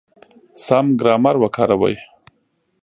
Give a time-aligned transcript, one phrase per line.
[0.65, 1.95] سم ګرامر وکاروئ!.